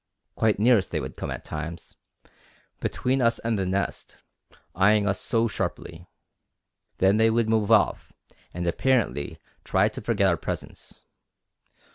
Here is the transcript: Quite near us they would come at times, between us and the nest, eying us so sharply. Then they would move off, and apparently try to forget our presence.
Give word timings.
Quite 0.33 0.57
near 0.57 0.79
us 0.79 0.87
they 0.87 0.99
would 0.99 1.15
come 1.15 1.29
at 1.29 1.43
times, 1.45 1.95
between 2.79 3.21
us 3.21 3.37
and 3.37 3.59
the 3.59 3.67
nest, 3.67 4.17
eying 4.75 5.07
us 5.07 5.19
so 5.21 5.47
sharply. 5.47 6.07
Then 6.97 7.17
they 7.17 7.29
would 7.29 7.47
move 7.47 7.71
off, 7.71 8.11
and 8.51 8.65
apparently 8.65 9.37
try 9.63 9.89
to 9.89 10.01
forget 10.01 10.27
our 10.27 10.37
presence. 10.37 11.05